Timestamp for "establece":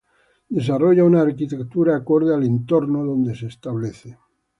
3.45-4.17